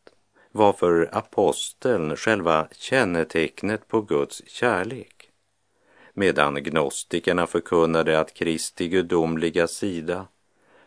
var 0.56 0.74
för 0.74 1.10
aposteln 1.12 2.16
själva 2.16 2.68
kännetecknet 2.72 3.88
på 3.88 4.02
Guds 4.02 4.42
kärlek. 4.48 5.30
Medan 6.14 6.64
gnostikerna 6.64 7.48
förkunnade 7.48 8.20
att 8.20 8.34
Kristi 8.34 8.88
gudomliga 8.88 9.68
sida 9.68 10.28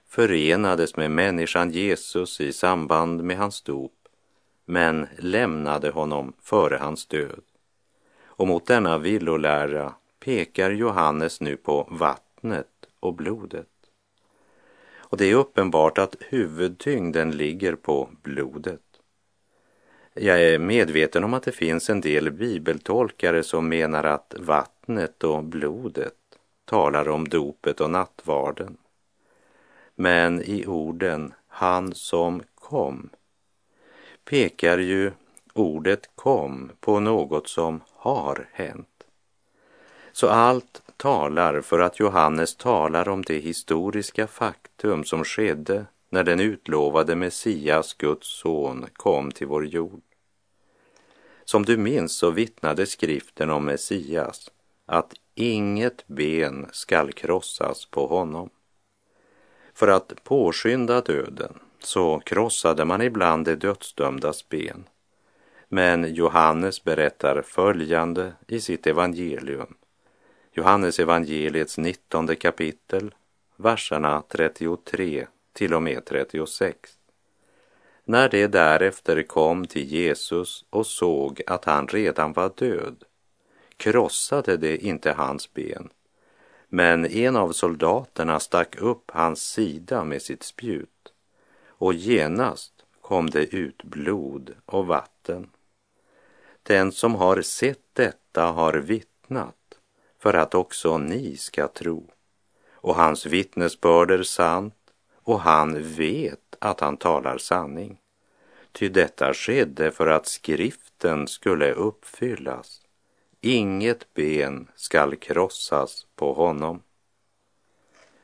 förenades 0.07 0.97
med 0.97 1.11
människan 1.11 1.71
Jesus 1.71 2.41
i 2.41 2.53
samband 2.53 3.25
med 3.25 3.39
hans 3.39 3.63
dop, 3.63 3.93
men 4.65 5.07
lämnade 5.19 5.91
honom 5.91 6.33
före 6.43 6.77
hans 6.77 7.07
död. 7.07 7.43
Och 8.25 8.49
mot 8.49 8.67
denna 8.67 8.99
villolära 8.99 9.95
pekar 10.21 10.71
Johannes 10.71 11.41
nu 11.41 11.57
på 11.57 11.89
vattnet 11.91 12.87
och 13.01 13.15
blodet. 13.15 13.69
Och 14.97 15.17
det 15.17 15.31
är 15.31 15.35
uppenbart 15.35 15.99
att 15.99 16.17
huvudtyngden 16.21 17.31
ligger 17.31 17.75
på 17.75 18.09
blodet. 18.23 18.88
Jag 20.21 20.43
är 20.43 20.59
medveten 20.59 21.25
om 21.25 21.35
att 21.35 21.43
det 21.43 21.53
finns 21.53 21.91
en 21.91 22.01
del 22.01 22.31
bibeltolkare 22.31 23.43
som 23.43 23.69
menar 23.69 24.05
att 24.05 24.35
vattnet 24.39 25.25
och 25.25 25.45
blodet 25.45 26.15
talar 26.65 27.09
om 27.09 27.29
dopet 27.29 27.81
och 27.81 27.91
nattvarden. 27.91 28.77
Men 29.95 30.43
i 30.43 30.67
orden 30.67 31.35
han 31.49 31.95
som 31.95 32.43
kom 32.55 33.11
pekar 34.25 34.79
ju 34.79 35.13
ordet 35.55 36.11
kom 36.15 36.71
på 36.81 37.01
något 37.01 37.49
som 37.49 37.81
har 37.93 38.49
hänt. 38.53 39.05
Så 40.13 40.29
allt 40.29 40.83
talar 40.97 41.61
för 41.61 41.79
att 41.79 42.01
Johannes 42.01 42.57
talar 42.57 43.09
om 43.09 43.23
det 43.23 43.39
historiska 43.39 44.27
faktum 44.27 45.05
som 45.05 45.25
skedde 45.25 45.87
när 46.09 46.25
den 46.25 46.41
utlovade 46.41 47.17
Messias, 47.17 47.95
Guds 47.95 48.41
son, 48.41 48.87
kom 48.93 49.31
till 49.31 49.47
vår 49.47 49.67
jord. 49.67 50.08
Som 51.49 51.64
du 51.64 51.76
minns 51.76 52.12
så 52.12 52.31
vittnade 52.31 52.87
skriften 52.87 53.50
om 53.50 53.64
Messias 53.64 54.50
att 54.87 55.14
inget 55.35 56.07
ben 56.07 56.67
skall 56.73 57.12
krossas 57.12 57.87
på 57.87 58.07
honom. 58.07 58.50
För 59.75 59.88
att 59.88 60.25
påskynda 60.25 61.00
döden 61.00 61.59
så 61.78 62.21
krossade 62.21 62.85
man 62.85 63.02
ibland 63.02 63.45
de 63.45 63.55
dödsdömdas 63.55 64.49
ben. 64.49 64.85
Men 65.69 66.14
Johannes 66.14 66.85
berättar 66.85 67.43
följande 67.43 68.33
i 68.47 68.61
sitt 68.61 68.87
evangelium. 68.87 69.75
Johannes 70.52 70.99
evangeliets 70.99 71.78
19 71.78 72.37
kapitel, 72.37 73.14
verserna 73.57 74.23
33 74.28 75.26
till 75.52 75.75
och 75.75 75.83
med 75.83 76.05
36. 76.05 76.98
När 78.11 78.29
de 78.29 78.47
därefter 78.47 79.23
kom 79.23 79.67
till 79.67 79.85
Jesus 79.85 80.65
och 80.71 80.87
såg 80.87 81.43
att 81.47 81.65
han 81.65 81.88
redan 81.88 82.33
var 82.33 82.53
död 82.57 83.05
krossade 83.77 84.57
de 84.57 84.77
inte 84.79 85.12
hans 85.12 85.55
ben, 85.55 85.88
men 86.69 87.07
en 87.07 87.37
av 87.37 87.53
soldaterna 87.53 88.41
stack 88.41 88.77
upp 88.77 89.11
hans 89.11 89.43
sida 89.43 90.05
med 90.05 90.23
sitt 90.23 90.43
spjut 90.43 91.12
och 91.67 91.95
genast 91.95 92.73
kom 93.00 93.31
det 93.31 93.55
ut 93.55 93.83
blod 93.83 94.55
och 94.67 94.87
vatten. 94.87 95.50
Den 96.62 96.93
som 96.93 97.15
har 97.15 97.43
sett 97.43 97.85
detta 97.93 98.43
har 98.43 98.75
vittnat 98.75 99.79
för 100.19 100.35
att 100.35 100.55
också 100.55 100.99
ni 100.99 101.37
ska 101.37 101.69
tro. 101.69 102.11
Och 102.73 102.95
hans 102.95 103.27
vittnesbörd 103.27 104.11
är 104.11 104.23
sant 104.23 104.93
och 105.15 105.41
han 105.41 105.83
vet 105.83 106.48
att 106.59 106.81
han 106.81 106.97
talar 106.97 107.38
sanning. 107.38 107.99
Ty 108.73 108.88
detta 108.88 109.35
skedde 109.35 109.91
för 109.91 110.07
att 110.07 110.27
skriften 110.27 111.29
skulle 111.29 111.73
uppfyllas. 111.73 112.83
Inget 113.41 114.15
ben 114.15 114.69
skall 114.75 115.17
krossas 115.17 116.07
på 116.17 116.33
honom. 116.33 116.83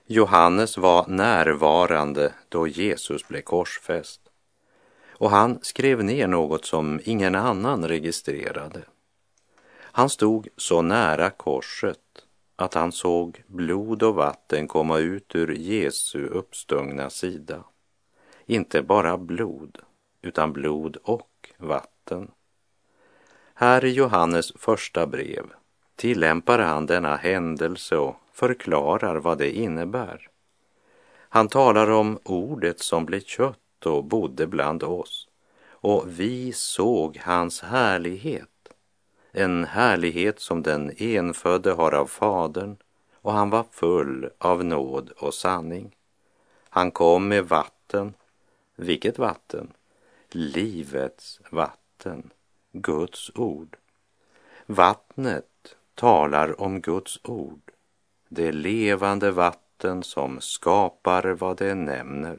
Johannes 0.07 0.79
var 0.79 1.07
närvarande 1.09 2.33
då 2.49 2.67
Jesus 2.67 3.29
blev 3.29 3.41
korsfäst 3.41 4.21
och 5.19 5.31
han 5.31 5.59
skrev 5.63 6.05
ner 6.05 6.27
något 6.27 6.65
som 6.65 7.01
ingen 7.05 7.35
annan 7.35 7.89
registrerade. 7.89 8.83
Han 9.77 10.11
stod 10.11 10.49
så 10.57 10.83
nära 10.83 11.31
korset 11.31 11.99
att 12.57 12.75
han 12.75 12.93
såg 12.93 13.43
blod 13.47 14.03
och 14.03 14.15
vatten 14.15 14.69
komma 14.69 14.99
ut 14.99 15.35
ur 15.35 15.55
Jesu 15.55 16.27
uppstungna 16.27 17.11
sida. 17.11 17.65
Inte 18.47 18.83
bara 18.83 19.19
blod, 19.19 19.79
utan 20.23 20.53
blod 20.53 20.97
och 21.03 21.53
vatten. 21.59 22.31
Här 23.55 23.85
i 23.85 23.93
Johannes 23.93 24.53
första 24.57 25.07
brev 25.07 25.45
tillämpar 25.97 26.59
han 26.59 26.87
denna 26.87 27.17
händelse 27.17 27.97
och 27.97 28.17
förklarar 28.33 29.17
vad 29.17 29.39
det 29.39 29.51
innebär. 29.51 30.29
Han 31.29 31.49
talar 31.49 31.91
om 31.91 32.19
ordet 32.25 32.81
som 32.81 33.07
blev 33.07 33.21
kött 33.21 33.87
och 33.87 34.05
bodde 34.05 34.47
bland 34.47 34.83
oss 34.83 35.29
och 35.85 36.05
vi 36.07 36.53
såg 36.53 37.21
hans 37.23 37.63
härlighet. 37.63 38.49
En 39.33 39.65
härlighet 39.65 40.41
som 40.41 40.63
den 40.63 40.93
enfödde 40.97 41.73
har 41.73 41.95
av 41.95 42.07
Fadern 42.07 42.77
och 43.15 43.33
han 43.33 43.51
var 43.51 43.65
full 43.71 44.31
av 44.39 44.65
nåd 44.65 45.11
och 45.11 45.35
sanning. 45.35 45.97
Han 46.69 46.91
kom 46.91 47.29
med 47.29 47.49
vatten. 47.49 48.15
Vilket 48.77 49.19
vatten? 49.19 49.73
Livets 50.29 51.41
vatten, 51.51 52.31
Guds 52.73 53.31
ord. 53.35 53.77
Vattnet 54.67 55.77
talar 55.95 56.61
om 56.61 56.81
Guds 56.81 57.21
ord 57.25 57.75
det 58.35 58.53
levande 58.53 59.31
vatten 59.31 60.03
som 60.03 60.41
skapar 60.41 61.25
vad 61.25 61.57
det 61.57 61.75
nämner. 61.75 62.39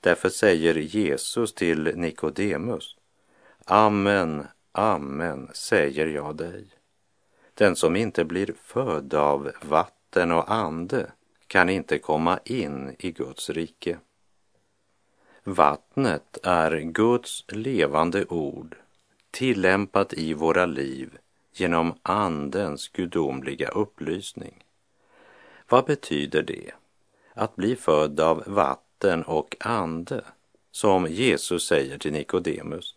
Därför 0.00 0.28
säger 0.28 0.74
Jesus 0.74 1.54
till 1.54 1.92
Nikodemus, 1.96 2.96
Amen, 3.64 4.46
amen, 4.72 5.50
säger 5.52 6.06
jag 6.06 6.36
dig. 6.36 6.66
Den 7.54 7.76
som 7.76 7.96
inte 7.96 8.24
blir 8.24 8.54
född 8.62 9.14
av 9.14 9.52
vatten 9.62 10.32
och 10.32 10.52
ande 10.52 11.12
kan 11.46 11.68
inte 11.68 11.98
komma 11.98 12.38
in 12.44 12.96
i 12.98 13.10
Guds 13.12 13.50
rike. 13.50 13.98
Vattnet 15.44 16.38
är 16.42 16.80
Guds 16.80 17.44
levande 17.48 18.24
ord 18.24 18.76
tillämpat 19.30 20.12
i 20.12 20.34
våra 20.34 20.66
liv 20.66 21.18
genom 21.52 21.94
Andens 22.02 22.88
gudomliga 22.88 23.68
upplysning. 23.68 24.64
Vad 25.68 25.84
betyder 25.84 26.42
det? 26.42 26.70
Att 27.34 27.56
bli 27.56 27.76
född 27.76 28.20
av 28.20 28.42
vatten 28.46 29.22
och 29.22 29.56
ande, 29.60 30.24
som 30.70 31.06
Jesus 31.06 31.66
säger 31.66 31.98
till 31.98 32.12
Nikodemus. 32.12 32.96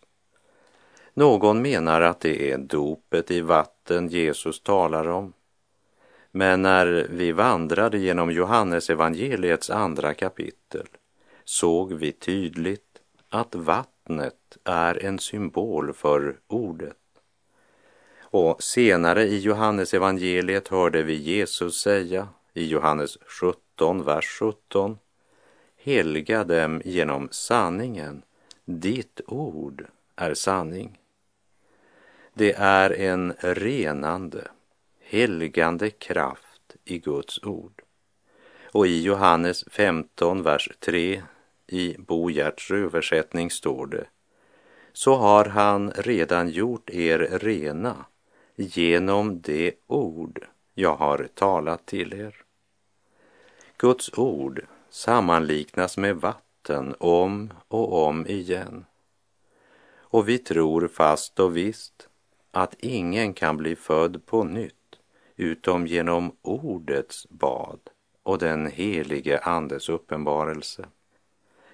Någon 1.14 1.62
menar 1.62 2.00
att 2.00 2.20
det 2.20 2.50
är 2.52 2.58
dopet 2.58 3.30
i 3.30 3.40
vatten 3.40 4.08
Jesus 4.08 4.60
talar 4.60 5.08
om. 5.08 5.32
Men 6.30 6.62
när 6.62 7.06
vi 7.10 7.32
vandrade 7.32 7.98
genom 7.98 8.30
Johannes 8.30 8.90
evangeliets 8.90 9.70
andra 9.70 10.14
kapitel 10.14 10.86
såg 11.48 11.92
vi 11.92 12.12
tydligt 12.12 13.00
att 13.28 13.54
vattnet 13.54 14.58
är 14.64 15.04
en 15.04 15.18
symbol 15.18 15.92
för 15.92 16.36
ordet. 16.46 16.96
Och 18.20 18.62
senare 18.62 19.24
i 19.24 19.38
Johannes 19.38 19.94
evangeliet 19.94 20.68
hörde 20.68 21.02
vi 21.02 21.14
Jesus 21.14 21.80
säga 21.80 22.28
i 22.54 22.66
Johannes 22.66 23.18
17, 23.26 24.04
vers 24.04 24.38
17. 24.40 24.98
Helga 25.76 26.44
dem 26.44 26.82
genom 26.84 27.28
sanningen. 27.30 28.22
Ditt 28.64 29.20
ord 29.26 29.86
är 30.16 30.34
sanning. 30.34 30.98
Det 32.34 32.52
är 32.52 32.90
en 32.90 33.34
renande, 33.38 34.48
helgande 35.00 35.90
kraft 35.90 36.76
i 36.84 36.98
Guds 36.98 37.42
ord. 37.42 37.82
Och 38.72 38.86
i 38.86 39.02
Johannes 39.02 39.64
15, 39.70 40.42
vers 40.42 40.70
3 40.80 41.22
i 41.66 41.96
Bo 41.98 42.30
Gerts 42.30 42.70
översättning 42.70 43.50
står 43.50 43.86
det 43.86 44.06
så 44.96 45.14
har 45.14 45.44
han 45.44 45.90
redan 45.90 46.48
gjort 46.48 46.90
er 46.90 47.18
rena 47.18 48.04
genom 48.56 49.40
det 49.40 49.74
ord 49.86 50.46
jag 50.74 50.96
har 50.96 51.28
talat 51.34 51.86
till 51.86 52.14
er. 52.14 52.44
Guds 53.76 54.18
ord 54.18 54.66
sammanliknas 54.90 55.96
med 55.96 56.16
vatten 56.16 56.94
om 56.98 57.52
och 57.68 58.06
om 58.06 58.26
igen. 58.26 58.84
Och 59.96 60.28
vi 60.28 60.38
tror 60.38 60.88
fast 60.88 61.40
och 61.40 61.56
visst 61.56 62.08
att 62.50 62.74
ingen 62.78 63.34
kan 63.34 63.56
bli 63.56 63.76
född 63.76 64.26
på 64.26 64.44
nytt 64.44 64.98
utom 65.36 65.86
genom 65.86 66.36
ordets 66.42 67.26
bad 67.28 67.80
och 68.22 68.38
den 68.38 68.66
helige 68.66 69.38
Andes 69.38 69.88
uppenbarelse. 69.88 70.86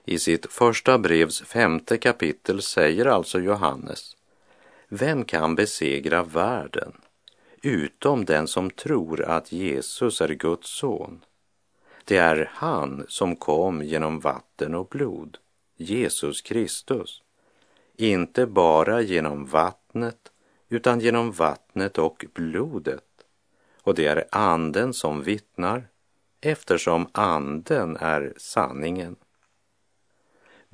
I 0.04 0.18
sitt 0.18 0.52
första 0.52 0.98
brevs 0.98 1.42
femte 1.42 1.98
kapitel 1.98 2.62
säger 2.62 3.06
alltså 3.06 3.40
Johannes, 3.40 4.16
vem 4.88 5.24
kan 5.24 5.54
besegra 5.54 6.22
världen 6.22 6.92
utom 7.62 8.24
den 8.24 8.48
som 8.48 8.70
tror 8.70 9.22
att 9.22 9.52
Jesus 9.52 10.20
är 10.20 10.28
Guds 10.28 10.70
son? 10.70 11.24
Det 12.04 12.16
är 12.16 12.50
han 12.54 13.04
som 13.08 13.36
kom 13.36 13.82
genom 13.82 14.20
vatten 14.20 14.74
och 14.74 14.86
blod, 14.86 15.38
Jesus 15.76 16.40
Kristus. 16.40 17.22
Inte 17.96 18.46
bara 18.46 19.00
genom 19.00 19.46
vattnet, 19.46 20.32
utan 20.68 21.00
genom 21.00 21.32
vattnet 21.32 21.98
och 21.98 22.24
blodet. 22.34 23.04
Och 23.82 23.94
det 23.94 24.06
är 24.06 24.24
anden 24.30 24.94
som 24.94 25.22
vittnar, 25.22 25.88
eftersom 26.40 27.08
anden 27.12 27.96
är 27.96 28.34
sanningen. 28.36 29.16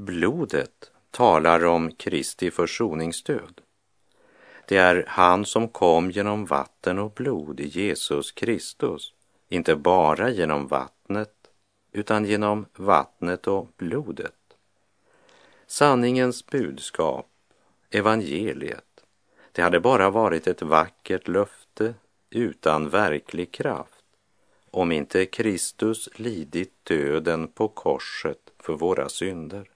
Blodet 0.00 0.90
talar 1.10 1.64
om 1.64 1.92
Kristi 1.92 2.50
försoningsdöd. 2.50 3.60
Det 4.68 4.76
är 4.76 5.04
han 5.08 5.44
som 5.44 5.68
kom 5.68 6.10
genom 6.10 6.44
vatten 6.46 6.98
och 6.98 7.12
blod 7.12 7.60
i 7.60 7.66
Jesus 7.66 8.32
Kristus, 8.32 9.12
inte 9.48 9.76
bara 9.76 10.30
genom 10.30 10.66
vattnet 10.66 11.34
utan 11.92 12.24
genom 12.24 12.66
vattnet 12.76 13.46
och 13.46 13.68
blodet. 13.76 14.34
Sanningens 15.66 16.46
budskap, 16.46 17.28
evangeliet, 17.90 19.04
det 19.52 19.62
hade 19.62 19.80
bara 19.80 20.10
varit 20.10 20.46
ett 20.46 20.62
vackert 20.62 21.28
löfte 21.28 21.94
utan 22.30 22.88
verklig 22.88 23.52
kraft 23.52 24.04
om 24.70 24.92
inte 24.92 25.26
Kristus 25.26 26.08
lidit 26.14 26.84
döden 26.84 27.48
på 27.48 27.68
korset 27.68 28.52
för 28.58 28.72
våra 28.72 29.08
synder. 29.08 29.70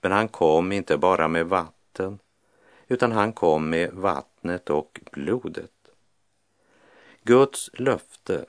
Men 0.00 0.12
han 0.12 0.28
kom 0.28 0.72
inte 0.72 0.96
bara 0.96 1.28
med 1.28 1.46
vatten, 1.46 2.18
utan 2.88 3.12
han 3.12 3.32
kom 3.32 3.70
med 3.70 3.92
vattnet 3.92 4.70
och 4.70 5.00
blodet. 5.12 5.70
Guds 7.22 7.70
löfte 7.72 8.44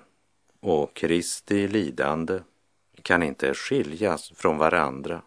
och 0.60 0.94
Kristi 0.94 1.68
lidande 1.68 2.40
kan 3.02 3.24
inte 3.24 3.54
skiljas 3.54 4.32
från 4.36 4.58
varandra. 4.58 5.22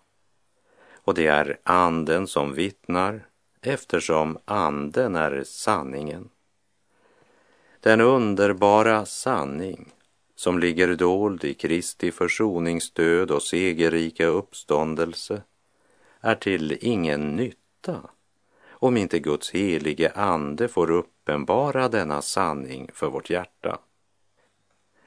Och 0.95 1.15
det 1.15 1.27
är 1.27 1.59
anden 1.63 2.27
som 2.27 2.55
vittnar 2.55 3.27
eftersom 3.61 4.39
anden 4.45 5.17
är 5.17 5.45
sanningen. 5.45 6.29
Den 7.81 8.01
underbara 8.01 9.07
sanning 9.07 9.93
som 10.35 10.59
ligger 10.59 10.95
dold 10.95 11.45
i 11.45 11.55
Kristi 11.55 12.13
försoningsdöd 12.13 13.31
och 13.31 13.43
segerrika 13.43 14.27
uppståndelse 14.27 15.43
är 16.23 16.35
till 16.35 16.79
ingen 16.81 17.37
nytta 17.37 18.11
om 18.71 18.97
inte 18.97 19.19
Guds 19.19 19.51
helige 19.51 20.11
ande 20.11 20.69
får 20.69 20.91
uppenbara 20.91 21.89
denna 21.89 22.23
sanning 22.23 22.91
för 22.95 23.11
vårt 23.11 23.31
hjärta. 23.31 23.79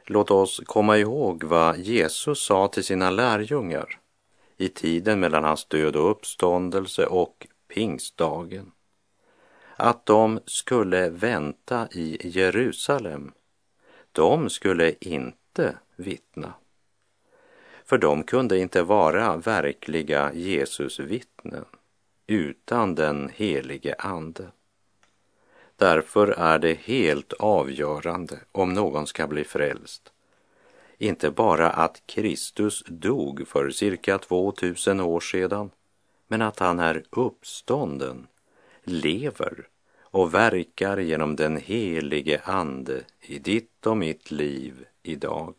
Låt 0.06 0.32
oss 0.32 0.62
komma 0.66 0.98
ihåg 0.98 1.44
vad 1.44 1.78
Jesus 1.78 2.46
sa 2.46 2.68
till 2.68 2.84
sina 2.84 3.10
lärjungar 3.10 4.00
i 4.58 4.70
tiden 4.70 5.20
mellan 5.20 5.44
hans 5.44 5.66
död 5.66 5.96
och 5.96 6.12
uppståndelse 6.12 7.06
och 7.06 7.48
pingstdagen. 7.68 8.72
Att 9.76 10.06
de 10.06 10.40
skulle 10.46 11.10
vänta 11.10 11.88
i 11.92 12.30
Jerusalem. 12.30 13.32
De 14.12 14.50
skulle 14.50 14.96
inte 15.00 15.78
vittna. 15.96 16.54
För 17.86 17.98
de 17.98 18.24
kunde 18.24 18.58
inte 18.58 18.84
vara 18.84 19.38
verkliga 19.38 20.34
Jesus 20.34 21.00
vittnen 21.00 21.66
utan 22.28 22.96
den 22.96 23.30
helige 23.36 23.96
Ande. 24.00 24.48
Därför 25.78 26.28
är 26.28 26.60
det 26.60 26.80
helt 26.80 27.34
avgörande 27.34 28.40
om 28.52 28.74
någon 28.74 29.08
ska 29.08 29.28
bli 29.28 29.44
frälst. 29.44 30.12
inte 30.98 31.32
bara 31.32 31.70
att 31.70 32.02
Kristus 32.06 32.84
dog 32.88 33.48
för 33.48 33.70
cirka 33.70 34.18
2000 34.18 35.00
år 35.00 35.20
sedan, 35.20 35.70
men 36.28 36.42
att 36.42 36.60
han 36.60 36.80
är 36.80 37.04
uppstånden, 37.10 38.28
lever 38.84 39.68
och 40.02 40.34
verkar 40.34 40.98
genom 40.98 41.36
den 41.36 41.58
helige 41.58 42.42
Ande 42.44 43.04
i 43.22 43.40
ditt 43.40 43.86
och 43.86 43.98
mitt 43.98 44.32
liv 44.32 44.86
idag. 45.04 45.54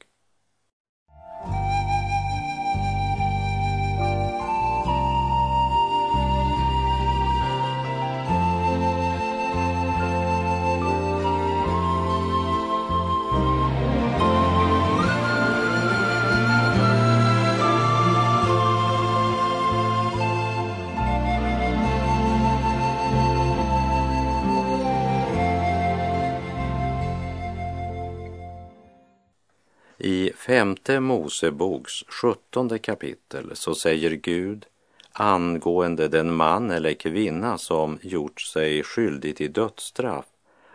Femte 30.56 31.00
Moseboks 31.00 32.04
sjuttonde 32.08 32.78
kapitel 32.78 33.50
så 33.54 33.74
säger 33.74 34.10
Gud 34.10 34.66
angående 35.12 36.08
den 36.08 36.34
man 36.34 36.70
eller 36.70 36.94
kvinna 36.94 37.58
som 37.58 37.98
gjort 38.02 38.40
sig 38.40 38.82
skyldig 38.82 39.36
till 39.36 39.52
dödsstraff 39.52 40.24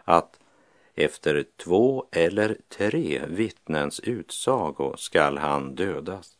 att 0.03 0.39
efter 0.95 1.45
två 1.57 2.05
eller 2.11 2.57
tre 2.69 3.21
vittnens 3.27 3.99
utsago 3.99 4.93
skall 4.97 5.37
han 5.37 5.75
dödas. 5.75 6.37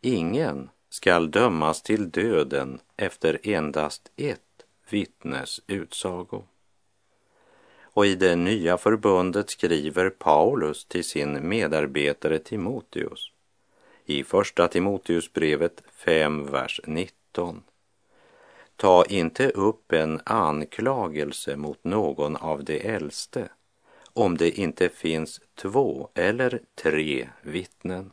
Ingen 0.00 0.70
skall 0.90 1.30
dömas 1.30 1.82
till 1.82 2.10
döden 2.10 2.80
efter 2.96 3.38
endast 3.42 4.10
ett 4.16 4.40
vittnes 4.90 5.60
utsago. 5.66 6.42
Och 7.94 8.06
i 8.06 8.14
det 8.14 8.36
nya 8.36 8.78
förbundet 8.78 9.50
skriver 9.50 10.10
Paulus 10.10 10.84
till 10.84 11.04
sin 11.04 11.48
medarbetare 11.48 12.38
Timoteus 12.38 13.30
i 14.04 14.24
Första 14.24 14.68
Timoteusbrevet 14.68 15.82
5, 15.92 16.46
vers 16.46 16.80
19. 16.86 17.62
Ta 18.76 19.04
inte 19.04 19.50
upp 19.50 19.92
en 19.92 20.20
anklagelse 20.24 21.56
mot 21.56 21.84
någon 21.84 22.36
av 22.36 22.64
de 22.64 22.88
äldste 22.88 23.48
om 24.12 24.36
det 24.36 24.50
inte 24.50 24.88
finns 24.88 25.40
två 25.54 26.08
eller 26.14 26.60
tre 26.74 27.28
vittnen. 27.42 28.12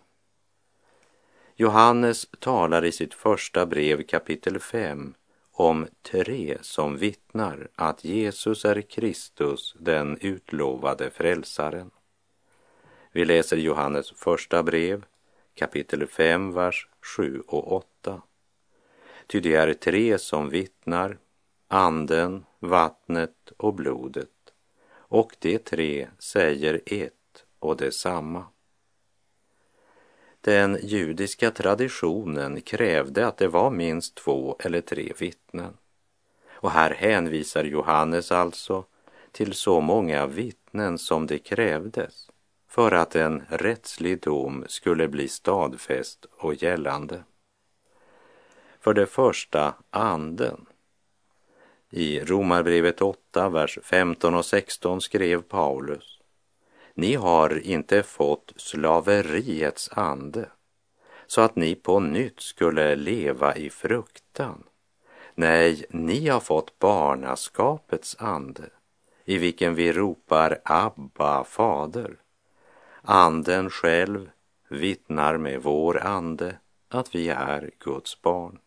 Johannes 1.56 2.28
talar 2.40 2.86
i 2.86 2.92
sitt 2.92 3.14
första 3.14 3.66
brev 3.66 4.04
kapitel 4.04 4.60
5 4.60 5.14
om 5.62 5.88
tre 6.02 6.58
som 6.62 6.98
vittnar 6.98 7.70
att 7.76 8.04
Jesus 8.04 8.66
är 8.66 8.82
Kristus, 8.82 9.76
den 9.80 10.18
utlovade 10.22 11.10
frälsaren. 11.10 11.92
Vi 13.12 13.26
läser 13.26 13.58
Johannes 13.58 14.12
första 14.12 14.64
brev, 14.64 15.06
kapitel 15.54 16.08
5, 16.08 16.54
vers 16.54 16.88
7 17.18 17.42
och 17.48 17.72
8. 17.74 18.22
Ty 19.28 19.40
det 19.40 19.56
är 19.56 19.74
tre 19.74 20.18
som 20.18 20.50
vittnar, 20.50 21.18
anden, 21.68 22.46
vattnet 22.60 23.52
och 23.58 23.74
blodet, 23.74 24.54
och 24.92 25.36
de 25.40 25.58
tre 25.58 26.08
säger 26.20 26.82
ett 26.86 27.46
och 27.60 27.78
detsamma. 27.78 28.46
Den 30.42 30.78
judiska 30.82 31.52
traditionen 31.52 32.62
krävde 32.62 33.28
att 33.28 33.38
det 33.38 33.48
var 33.48 33.72
minst 33.72 34.16
två 34.16 34.56
eller 34.60 34.82
tre 34.82 35.14
vittnen. 35.20 35.78
Och 36.50 36.72
här 36.72 36.94
hänvisar 36.94 37.64
Johannes 37.64 38.32
alltså 38.32 38.86
till 39.32 39.54
så 39.54 39.82
många 39.82 40.26
vittnen 40.26 40.98
som 40.98 41.28
det 41.28 41.40
krävdes 41.40 42.30
för 42.68 42.92
att 42.92 43.16
en 43.16 43.44
rättslig 43.50 44.22
dom 44.22 44.66
skulle 44.68 45.08
bli 45.08 45.28
stadfäst 45.28 46.26
och 46.38 46.64
gällande. 46.64 47.24
För 48.80 48.94
det 48.94 49.06
första 49.06 49.74
anden. 49.90 50.66
I 51.90 52.20
Romarbrevet 52.20 53.02
8, 53.02 53.50
vers 53.50 53.80
15 53.84 54.36
och 54.36 54.46
16 54.46 55.02
skrev 55.02 55.42
Paulus 55.42 56.11
ni 57.02 57.16
har 57.16 57.60
inte 57.60 58.04
fått 58.04 58.54
slaveriets 58.56 59.90
ande 59.92 60.50
så 61.28 61.42
att 61.42 61.56
ni 61.56 61.76
på 61.76 62.00
nytt 62.00 62.40
skulle 62.40 62.96
leva 62.96 63.56
i 63.56 63.70
fruktan. 63.70 64.64
Nej, 65.36 65.86
ni 65.90 66.28
har 66.28 66.40
fått 66.40 66.80
barnaskapets 66.80 68.16
ande 68.20 68.70
i 69.26 69.38
vilken 69.38 69.76
vi 69.76 69.94
ropar 69.94 70.60
Abba, 70.66 71.44
Fader. 71.44 72.16
Anden 73.02 73.70
själv 73.70 74.30
vittnar 74.68 75.38
med 75.38 75.62
vår 75.64 76.04
ande 76.04 76.58
att 76.90 77.16
vi 77.16 77.30
är 77.30 77.72
Guds 77.80 78.22
barn. 78.22 78.60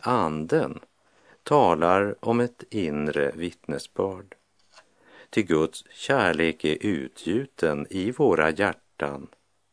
Anden 0.00 0.80
talar 1.42 2.14
om 2.20 2.40
ett 2.40 2.64
inre 2.70 3.32
vittnesbörd. 3.34 4.34
Till 5.34 5.46
Guds 5.46 5.84
kärlek 5.90 6.64
är 6.64 6.76
utgjuten 6.80 7.86
i 7.90 8.10
våra 8.10 8.50
hjärtan 8.50 9.26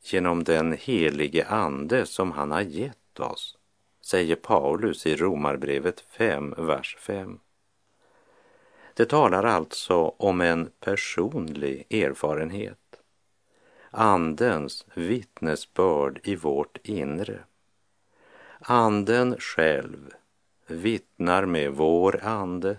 genom 0.03 0.43
den 0.43 0.73
helige 0.73 1.47
Ande 1.47 2.05
som 2.05 2.31
han 2.31 2.51
har 2.51 2.61
gett 2.61 3.19
oss, 3.19 3.57
säger 4.01 4.35
Paulus 4.35 5.07
i 5.07 5.15
Romarbrevet 5.15 5.99
5, 5.99 6.53
vers 6.57 6.97
5. 6.99 7.39
Det 8.93 9.05
talar 9.05 9.43
alltså 9.43 9.95
om 10.17 10.41
en 10.41 10.71
personlig 10.79 11.85
erfarenhet. 11.89 13.01
Andens 13.89 14.85
vittnesbörd 14.93 16.19
i 16.23 16.35
vårt 16.35 16.77
inre. 16.83 17.39
Anden 18.59 19.35
själv 19.39 20.13
vittnar 20.67 21.45
med 21.45 21.71
vår 21.71 22.23
ande 22.23 22.77